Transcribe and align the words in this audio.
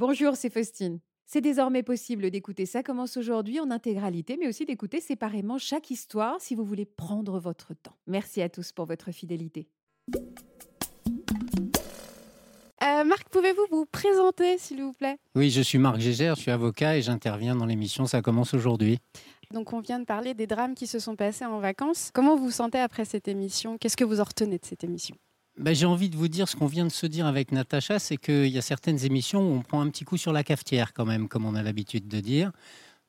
Bonjour, 0.00 0.34
c'est 0.34 0.48
Faustine. 0.48 0.98
C'est 1.26 1.42
désormais 1.42 1.82
possible 1.82 2.30
d'écouter 2.30 2.64
Ça 2.64 2.82
commence 2.82 3.18
aujourd'hui 3.18 3.60
en 3.60 3.70
intégralité, 3.70 4.38
mais 4.40 4.48
aussi 4.48 4.64
d'écouter 4.64 4.98
séparément 4.98 5.58
chaque 5.58 5.90
histoire 5.90 6.40
si 6.40 6.54
vous 6.54 6.64
voulez 6.64 6.86
prendre 6.86 7.38
votre 7.38 7.74
temps. 7.74 7.98
Merci 8.06 8.40
à 8.40 8.48
tous 8.48 8.72
pour 8.72 8.86
votre 8.86 9.12
fidélité. 9.12 9.68
Euh, 12.82 13.04
Marc, 13.04 13.28
pouvez-vous 13.28 13.66
vous 13.70 13.84
présenter, 13.84 14.56
s'il 14.56 14.82
vous 14.82 14.94
plaît? 14.94 15.18
Oui, 15.34 15.50
je 15.50 15.60
suis 15.60 15.76
Marc 15.76 16.00
Gégère, 16.00 16.34
je 16.34 16.40
suis 16.40 16.50
avocat 16.50 16.96
et 16.96 17.02
j'interviens 17.02 17.54
dans 17.54 17.66
l'émission 17.66 18.06
Ça 18.06 18.22
commence 18.22 18.54
aujourd'hui. 18.54 19.00
Donc, 19.52 19.74
on 19.74 19.80
vient 19.80 19.98
de 19.98 20.06
parler 20.06 20.32
des 20.32 20.46
drames 20.46 20.74
qui 20.74 20.86
se 20.86 20.98
sont 20.98 21.14
passés 21.14 21.44
en 21.44 21.58
vacances. 21.58 22.10
Comment 22.14 22.36
vous 22.36 22.44
vous 22.44 22.50
sentez 22.50 22.78
après 22.78 23.04
cette 23.04 23.28
émission? 23.28 23.76
Qu'est-ce 23.76 23.98
que 23.98 24.04
vous 24.04 24.22
en 24.22 24.24
retenez 24.24 24.56
de 24.56 24.64
cette 24.64 24.82
émission? 24.82 25.14
Ben, 25.58 25.74
J'ai 25.74 25.86
envie 25.86 26.10
de 26.10 26.16
vous 26.16 26.28
dire 26.28 26.48
ce 26.48 26.56
qu'on 26.56 26.66
vient 26.66 26.84
de 26.84 26.90
se 26.90 27.06
dire 27.06 27.26
avec 27.26 27.52
Natacha, 27.52 27.98
c'est 27.98 28.16
qu'il 28.16 28.48
y 28.48 28.58
a 28.58 28.62
certaines 28.62 29.04
émissions 29.04 29.40
où 29.40 29.54
on 29.54 29.62
prend 29.62 29.80
un 29.80 29.88
petit 29.90 30.04
coup 30.04 30.16
sur 30.16 30.32
la 30.32 30.44
cafetière 30.44 30.92
quand 30.92 31.04
même, 31.04 31.28
comme 31.28 31.44
on 31.44 31.54
a 31.54 31.62
l'habitude 31.62 32.08
de 32.08 32.20
dire. 32.20 32.52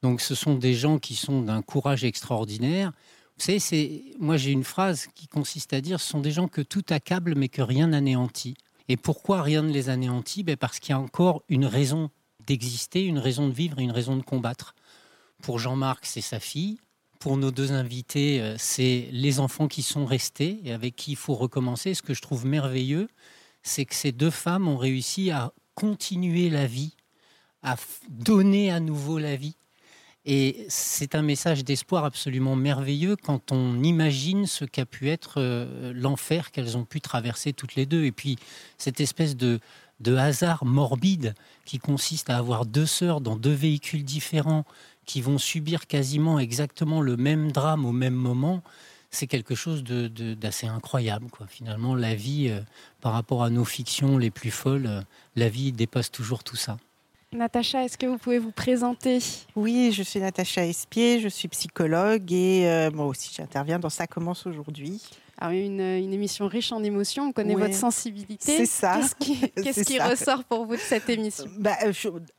Donc 0.02 0.22
ce 0.22 0.36
sont 0.36 0.56
des 0.56 0.74
gens 0.74 0.98
qui 0.98 1.16
sont 1.16 1.42
d'un 1.42 1.62
courage 1.62 2.04
extraordinaire. 2.04 2.92
Vous 3.38 3.46
savez, 3.46 4.14
moi 4.20 4.38
j'ai 4.38 4.52
une 4.52 4.64
phrase 4.64 5.08
qui 5.16 5.28
consiste 5.28 5.74
à 5.74 5.82
dire 5.82 6.00
ce 6.00 6.10
sont 6.10 6.20
des 6.20 6.32
gens 6.32 6.48
que 6.48 6.62
tout 6.62 6.86
accable 6.90 7.36
mais 7.36 7.50
que 7.50 7.62
rien 7.62 7.88
n'anéantit. 7.88 8.56
Et 8.88 8.98
pourquoi 8.98 9.42
rien 9.42 9.62
ne 9.62 9.72
les 9.72 9.90
anéantit? 9.90 10.44
Ben 10.44 10.58
Parce 10.58 10.80
qu'il 10.80 10.92
y 10.92 10.94
a 10.94 11.00
encore 11.00 11.44
une 11.50 11.66
raison 11.66 12.10
d'exister, 12.46 13.06
une 13.06 13.20
raison 13.20 13.48
de 13.48 13.54
vivre 13.54 13.80
et 13.80 13.84
une 13.84 13.92
raison 13.92 14.18
de 14.18 14.24
combattre. 14.24 14.76
Pour 15.42 15.60
Jean-Marc, 15.60 16.06
c'est 16.06 16.22
sa 16.22 16.40
fille. 16.40 16.80
Pour 17.22 17.38
nos 17.38 17.52
deux 17.52 17.72
invités, 17.72 18.42
euh, 18.42 18.56
c'est 18.58 19.08
les 19.12 19.40
enfants 19.40 19.68
qui 19.68 19.84
sont 19.84 20.08
restés 20.08 20.60
et 20.64 20.74
avec 20.74 20.96
qui 20.96 21.12
il 21.12 21.18
faut 21.18 21.36
recommencer. 21.36 21.94
Ce 21.94 22.02
que 22.02 22.16
je 22.16 22.22
trouve 22.22 22.48
merveilleux, 22.48 23.10
c'est 23.62 23.86
que 23.86 23.94
ces 23.94 24.12
deux 24.12 24.32
femmes 24.32 24.68
ont 24.68 24.76
réussi 24.76 25.30
à 25.30 25.54
continuer 25.76 26.50
la 26.50 26.66
vie, 26.66 26.96
à 27.62 27.76
donner 28.10 28.72
à 28.72 28.80
nouveau 28.80 29.20
la 29.20 29.36
vie. 29.36 29.56
Et 30.26 30.66
c'est 30.68 31.14
un 31.14 31.22
message 31.22 31.64
d'espoir 31.64 32.06
absolument 32.06 32.56
merveilleux 32.56 33.16
quand 33.16 33.52
on 33.52 33.84
imagine 33.84 34.48
ce 34.48 34.66
qu'a 34.66 34.88
pu 34.88 35.08
être 35.08 35.36
euh, 35.38 35.94
l'enfer 35.96 36.50
qu'elles 36.50 36.76
ont 36.76 36.86
pu 36.86 37.02
traverser 37.02 37.54
toutes 37.54 37.76
les 37.76 37.86
deux. 37.86 38.04
Et 38.04 38.12
puis 38.12 38.40
cette 38.80 39.00
espèce 39.00 39.38
de, 39.38 39.60
de 40.00 40.16
hasard 40.16 40.66
morbide 40.66 41.36
qui 41.66 41.78
consiste 41.78 42.32
à 42.32 42.38
avoir 42.38 42.66
deux 42.66 42.88
sœurs 42.88 43.22
dans 43.22 43.36
deux 43.36 43.54
véhicules 43.54 44.04
différents, 44.04 44.66
qui 45.12 45.20
vont 45.20 45.38
subir 45.38 45.88
quasiment 45.88 46.40
exactement 46.40 47.02
le 47.02 47.18
même 47.18 47.52
drame 47.52 47.86
au 47.86 47.92
même 47.92 48.14
moment, 48.14 48.64
c'est 49.10 49.28
quelque 49.28 49.56
chose 49.56 49.84
d'assez 49.84 50.68
incroyable. 50.68 51.28
Quoi. 51.30 51.48
Finalement, 51.48 51.96
la 51.96 52.16
vie, 52.16 52.48
euh, 52.50 52.62
par 53.02 53.12
rapport 53.12 53.44
à 53.44 53.50
nos 53.50 53.66
fictions 53.66 54.18
les 54.18 54.32
plus 54.32 54.52
folles, 54.52 54.86
euh, 54.88 55.02
la 55.36 55.50
vie 55.50 55.74
dépasse 55.74 56.12
toujours 56.12 56.46
tout 56.46 56.56
ça. 56.56 56.78
Natacha, 57.34 57.84
est-ce 57.84 57.98
que 57.98 58.06
vous 58.06 58.18
pouvez 58.18 58.40
vous 58.40 58.54
présenter? 58.54 59.20
Oui, 59.58 59.92
je 59.94 60.02
suis 60.02 60.22
Natacha 60.22 60.66
Espier, 60.66 61.20
je 61.20 61.28
suis 61.28 61.50
psychologue 61.50 62.32
et 62.32 62.70
euh, 62.70 62.90
moi 62.92 63.06
aussi 63.06 63.34
j'interviens 63.36 63.80
dans 63.80 63.90
Ça 63.90 64.08
commence 64.08 64.48
aujourd'hui. 64.48 65.02
Alors, 65.42 65.54
une, 65.54 65.82
une, 65.82 66.14
émission 66.14 66.48
riche 66.48 66.72
en 66.72 66.84
émotions, 66.84 67.30
on 67.30 67.32
connaît 67.32 67.56
votre 67.56 67.74
sensibilité. 67.74 68.58
C'est 68.58 68.68
ça. 68.68 69.00
Qu'est-ce 69.56 69.84
qui, 69.84 70.00
ressort 70.00 70.44
pour 70.44 70.68
vous 70.68 70.76
de 70.76 70.80
cette 70.82 71.10
émission? 71.10 71.46
Bah, 71.58 71.78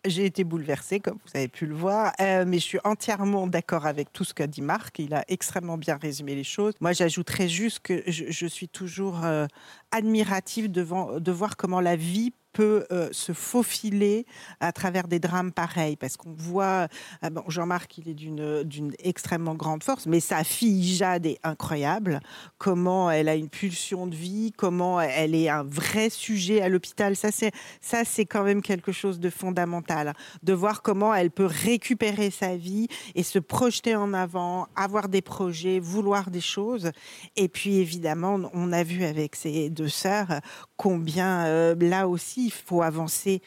J'ai 0.04 0.24
été 0.24 0.44
bouleversée, 0.44 1.00
comme 1.00 1.18
vous 1.26 1.36
avez 1.36 1.48
pu 1.48 1.66
le 1.66 1.74
voir, 1.74 2.12
euh, 2.20 2.44
mais 2.46 2.60
je 2.60 2.64
suis 2.64 2.78
entièrement 2.84 3.48
d'accord 3.48 3.86
avec 3.86 4.12
tout 4.12 4.22
ce 4.22 4.32
qu'a 4.32 4.46
dit 4.46 4.62
Marc. 4.62 5.00
Il 5.00 5.14
a 5.14 5.24
extrêmement 5.26 5.78
bien 5.78 5.96
résumé 6.00 6.36
les 6.36 6.44
choses. 6.44 6.74
Moi, 6.80 6.92
j'ajouterais 6.92 7.48
juste 7.48 7.80
que 7.80 8.04
je, 8.06 8.26
je 8.28 8.46
suis 8.46 8.68
toujours 8.68 9.24
euh, 9.24 9.48
admirative 9.90 10.70
devant, 10.70 11.18
de 11.18 11.32
voir 11.32 11.56
comment 11.56 11.80
la 11.80 11.96
vie 11.96 12.32
peut 12.52 12.84
euh, 12.92 13.08
se 13.12 13.32
faufiler 13.32 14.26
à 14.60 14.72
travers 14.72 15.08
des 15.08 15.18
drames 15.18 15.52
pareils 15.52 15.96
parce 15.96 16.16
qu'on 16.16 16.32
voit 16.32 16.88
euh, 17.24 17.30
bon, 17.30 17.42
Jean-Marc 17.48 17.98
il 17.98 18.08
est 18.08 18.14
d'une 18.14 18.62
d'une 18.62 18.92
extrêmement 18.98 19.54
grande 19.54 19.82
force 19.82 20.06
mais 20.06 20.20
sa 20.20 20.44
fille 20.44 20.94
Jade 20.94 21.26
est 21.26 21.38
incroyable 21.42 22.20
comment 22.58 22.91
elle 23.10 23.28
a 23.28 23.34
une 23.34 23.48
pulsion 23.48 24.06
de 24.06 24.14
vie 24.14 24.52
comment 24.56 25.00
elle 25.00 25.34
est 25.34 25.48
un 25.48 25.62
vrai 25.62 26.10
sujet 26.10 26.60
à 26.60 26.68
l'hôpital 26.68 27.16
ça 27.16 27.30
c'est 27.30 27.52
ça 27.80 28.04
c'est 28.04 28.26
quand 28.26 28.44
même 28.44 28.62
quelque 28.62 28.92
chose 28.92 29.20
de 29.20 29.30
fondamental 29.30 30.14
de 30.42 30.52
voir 30.52 30.82
comment 30.82 31.14
elle 31.14 31.30
peut 31.30 31.48
récupérer 31.50 32.30
sa 32.30 32.56
vie 32.56 32.88
et 33.14 33.22
se 33.22 33.38
projeter 33.38 33.96
en 33.96 34.12
avant 34.14 34.68
avoir 34.76 35.08
des 35.08 35.22
projets 35.22 35.80
vouloir 35.80 36.30
des 36.30 36.40
choses 36.40 36.90
et 37.36 37.48
puis 37.48 37.76
évidemment 37.76 38.40
on 38.52 38.72
a 38.72 38.82
vu 38.82 39.04
avec 39.04 39.36
ses 39.36 39.70
deux 39.70 39.88
sœurs 39.88 40.40
combien 40.76 41.46
euh, 41.46 41.74
là 41.80 42.08
aussi 42.08 42.46
il 42.46 42.52
faut 42.52 42.82
avancer 42.82 43.42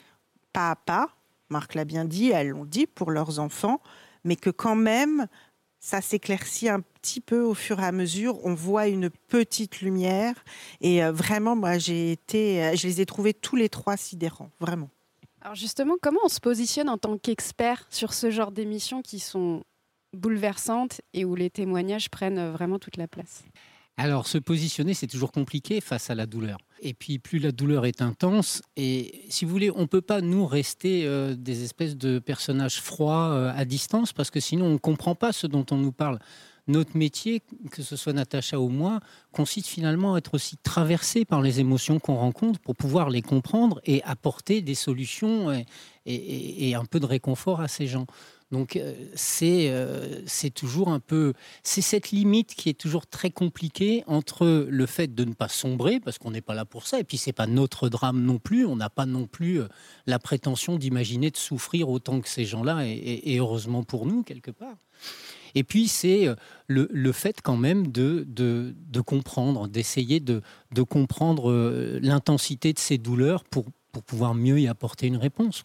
pas 0.56 0.72
à 0.72 0.76
pas. 0.78 1.10
Marc 1.50 1.76
l'a 1.76 1.84
bien 1.84 2.06
dit, 2.06 2.32
elles 2.32 2.50
l'ont 2.50 2.64
dit 2.64 2.88
pour 2.88 3.12
leurs 3.12 3.40
enfants, 3.40 3.82
mais 4.24 4.38
que 4.38 4.50
quand 4.50 4.78
même, 4.78 5.28
ça 5.86 6.02
s'éclaircit 6.02 6.68
un 6.68 6.82
petit 6.82 7.22
peu 7.22 7.42
au 7.42 7.54
fur 7.54 7.80
et 7.80 7.86
à 7.86 7.92
mesure. 7.92 8.44
On 8.44 8.56
voit 8.56 8.88
une 8.88 9.12
petite 9.12 9.82
lumière. 9.82 10.34
Et 10.82 11.04
euh, 11.04 11.12
vraiment, 11.12 11.56
moi, 11.56 11.78
j'ai 11.78 12.12
été, 12.12 12.64
euh, 12.64 12.76
je 12.76 12.88
les 12.88 13.02
ai 13.02 13.06
trouvés 13.06 13.36
tous 13.36 13.56
les 13.56 13.70
trois 13.70 13.96
sidérants, 13.96 14.50
vraiment. 14.60 14.90
Alors 15.42 15.54
justement, 15.54 15.94
comment 16.02 16.22
on 16.24 16.28
se 16.28 16.40
positionne 16.40 16.90
en 16.90 16.98
tant 16.98 17.20
qu'expert 17.20 17.86
sur 17.92 18.16
ce 18.16 18.32
genre 18.32 18.52
d'émissions 18.52 19.04
qui 19.04 19.20
sont 19.20 19.64
bouleversantes 20.12 21.02
et 21.14 21.24
où 21.24 21.36
les 21.36 21.52
témoignages 21.52 22.10
prennent 22.10 22.50
vraiment 22.50 22.80
toute 22.80 22.98
la 22.98 23.08
place? 23.08 23.44
Alors, 23.98 24.28
se 24.28 24.38
positionner, 24.38 24.94
c'est 24.94 25.08
toujours 25.08 25.32
compliqué 25.32 25.80
face 25.80 26.10
à 26.10 26.16
la 26.16 26.26
douleur. 26.26 26.58
Et 26.82 26.94
puis, 26.94 27.18
plus 27.18 27.40
la 27.40 27.54
douleur 27.54 27.86
est 27.86 28.02
intense, 28.02 28.62
et 28.76 29.24
si 29.30 29.46
vous 29.46 29.52
voulez, 29.52 29.72
on 29.72 29.82
ne 29.82 29.86
peut 29.86 30.02
pas, 30.02 30.20
nous, 30.20 30.46
rester 30.46 31.06
euh, 31.06 31.34
des 31.36 31.64
espèces 31.64 31.96
de 31.96 32.20
personnages 32.20 32.82
froids 32.82 33.30
euh, 33.30 33.54
à 33.56 33.64
distance, 33.64 34.12
parce 34.12 34.30
que 34.32 34.42
sinon, 34.42 34.66
on 34.66 34.72
ne 34.72 34.78
comprend 34.78 35.16
pas 35.16 35.32
ce 35.32 35.48
dont 35.48 35.66
on 35.72 35.78
nous 35.78 35.94
parle. 35.94 36.20
Notre 36.68 36.98
métier, 36.98 37.42
que 37.72 37.84
ce 37.84 37.96
soit 37.96 38.12
Natacha 38.12 38.60
ou 38.60 38.68
moi, 38.68 39.00
consiste 39.32 39.68
finalement 39.68 40.16
à 40.16 40.18
être 40.18 40.34
aussi 40.34 40.58
traversé 40.58 41.24
par 41.24 41.42
les 41.42 41.60
émotions 41.60 42.00
qu'on 42.00 42.16
rencontre 42.16 42.60
pour 42.60 42.76
pouvoir 42.76 43.10
les 43.10 43.22
comprendre 43.22 43.80
et 43.86 44.02
apporter 44.04 44.62
des 44.62 44.74
solutions 44.74 45.64
et 46.08 46.76
un 46.76 46.86
peu 46.86 47.00
de 47.00 47.06
réconfort 47.06 47.62
à 47.62 47.68
ces 47.68 47.86
gens. 47.86 48.08
Donc 48.56 48.78
euh, 48.78 48.94
euh, 49.42 50.22
c'est 50.26 50.50
toujours 50.50 50.88
un 50.88 51.02
peu 51.02 51.34
c'est 51.62 51.82
cette 51.82 52.12
limite 52.12 52.56
qui 52.56 52.70
est 52.70 52.80
toujours 52.80 53.06
très 53.06 53.30
compliquée 53.30 54.06
entre 54.08 54.66
le 54.70 54.86
fait 54.86 55.14
de 55.14 55.26
ne 55.26 55.34
pas 55.34 55.50
sombrer 55.50 56.00
parce 56.00 56.20
qu'on 56.20 56.32
n'est 56.32 56.40
pas 56.40 56.54
là 56.54 56.64
pour 56.64 56.88
ça 56.88 56.98
et 57.02 57.04
puis 57.04 57.18
c'est 57.18 57.34
pas 57.34 57.48
notre 57.48 57.90
drame 57.90 58.22
non 58.22 58.40
plus 58.40 58.66
on 58.66 58.78
n'a 58.78 58.90
pas 58.90 59.06
non 59.06 59.28
plus 59.28 59.60
euh, 59.60 59.68
la 60.08 60.20
prétention 60.20 60.78
d'imaginer 60.78 61.32
de 61.32 61.36
souffrir 61.36 61.90
autant 61.90 62.22
que 62.22 62.30
ces 62.30 62.46
gens-là 62.46 62.86
et, 62.86 63.38
heureusement 63.38 63.84
pour 63.84 64.06
nous 64.06 64.24
quelque 64.24 64.52
part. 64.52 64.78
Et 65.54 65.66
puis 65.66 65.90
c'est 65.90 66.28
le, 66.68 67.12
fait 67.12 67.42
quand 67.42 67.58
même 67.58 67.92
de, 67.92 68.26
de, 68.28 69.02
comprendre, 69.02 69.68
d'essayer 69.68 70.22
de, 70.22 70.42
de, 70.74 70.82
comprendre 70.82 72.00
l'intensité 72.02 72.72
de 72.72 72.80
ces 72.80 72.98
douleurs 72.98 73.44
pour, 73.44 73.66
pour 73.92 74.04
pouvoir 74.04 74.34
mieux 74.34 74.60
y 74.60 74.68
apporter 74.68 75.08
une 75.08 75.18
réponse. 75.18 75.64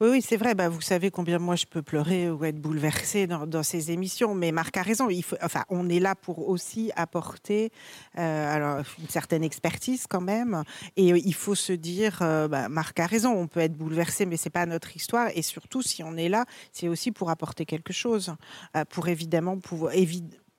Oui, 0.00 0.08
oui 0.10 0.22
c'est 0.22 0.36
vrai. 0.36 0.54
Bah, 0.54 0.68
vous 0.68 0.82
savez 0.82 1.10
combien 1.10 1.38
moi 1.38 1.56
je 1.56 1.64
peux 1.64 1.80
pleurer 1.80 2.30
ou 2.30 2.44
être 2.44 2.60
bouleversée 2.60 3.26
dans, 3.26 3.62
ces 3.62 3.90
émissions. 3.90 4.34
Mais 4.34 4.52
Marc 4.52 4.76
a 4.76 4.82
raison. 4.82 5.08
Enfin, 5.42 5.64
on 5.70 5.88
est 5.88 6.00
là 6.00 6.14
pour 6.14 6.50
aussi 6.50 6.92
apporter 6.96 7.72
euh, 8.18 8.54
alors, 8.54 8.84
une 8.98 9.08
certaine 9.08 9.42
expertise 9.42 10.06
quand 10.06 10.20
même. 10.20 10.64
Et 10.96 11.14
euh, 11.14 11.18
il 11.24 11.32
faut 11.32 11.54
se 11.54 11.72
dire, 11.72 12.18
euh, 12.20 12.46
bah, 12.46 12.68
Marc 12.68 13.00
a 13.00 13.06
raison. 13.06 13.32
On 13.32 13.46
peut 13.46 13.60
être 13.60 13.72
bouleversé, 13.72 14.26
mais 14.26 14.36
c'est 14.36 14.50
pas 14.50 14.66
notre 14.66 14.94
histoire. 14.94 15.30
Et 15.34 15.40
surtout, 15.40 15.80
si 15.80 16.02
on 16.02 16.16
est 16.18 16.28
là, 16.28 16.44
c'est 16.72 16.88
aussi 16.88 17.10
pour 17.10 17.30
apporter 17.30 17.64
quelque 17.64 17.94
chose, 17.94 18.34
pour 18.90 19.08
évidemment 19.08 19.58
pouvoir 19.58 19.92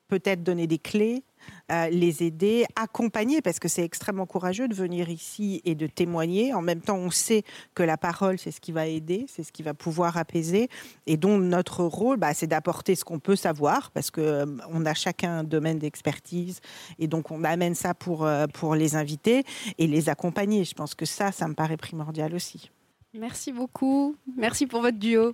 peut-être 0.07 0.43
donner 0.43 0.67
des 0.67 0.79
clés, 0.79 1.23
euh, 1.71 1.89
les 1.89 2.23
aider, 2.23 2.65
accompagner, 2.75 3.41
parce 3.41 3.59
que 3.59 3.67
c'est 3.67 3.83
extrêmement 3.83 4.25
courageux 4.25 4.67
de 4.67 4.73
venir 4.73 5.09
ici 5.09 5.61
et 5.65 5.75
de 5.75 5.87
témoigner. 5.87 6.53
En 6.53 6.61
même 6.61 6.81
temps, 6.81 6.97
on 6.97 7.09
sait 7.09 7.43
que 7.75 7.83
la 7.83 7.97
parole, 7.97 8.39
c'est 8.39 8.51
ce 8.51 8.61
qui 8.61 8.71
va 8.71 8.87
aider, 8.87 9.25
c'est 9.27 9.43
ce 9.43 9.51
qui 9.51 9.63
va 9.63 9.73
pouvoir 9.73 10.17
apaiser. 10.17 10.69
Et 11.05 11.17
donc, 11.17 11.41
notre 11.41 11.83
rôle, 11.83 12.17
bah, 12.17 12.33
c'est 12.33 12.47
d'apporter 12.47 12.95
ce 12.95 13.03
qu'on 13.03 13.19
peut 13.19 13.35
savoir, 13.35 13.91
parce 13.91 14.11
qu'on 14.11 14.21
euh, 14.21 14.85
a 14.85 14.93
chacun 14.93 15.39
un 15.39 15.43
domaine 15.43 15.79
d'expertise. 15.79 16.61
Et 16.99 17.07
donc, 17.07 17.31
on 17.31 17.43
amène 17.43 17.75
ça 17.75 17.93
pour, 17.93 18.25
euh, 18.25 18.47
pour 18.47 18.75
les 18.75 18.95
inviter 18.95 19.43
et 19.77 19.87
les 19.87 20.09
accompagner. 20.09 20.63
Je 20.63 20.73
pense 20.73 20.95
que 20.95 21.05
ça, 21.05 21.31
ça 21.31 21.47
me 21.47 21.53
paraît 21.53 21.77
primordial 21.77 22.33
aussi. 22.33 22.71
Merci 23.13 23.51
beaucoup. 23.51 24.15
Merci 24.35 24.67
pour 24.67 24.81
votre 24.81 24.97
duo. 24.97 25.33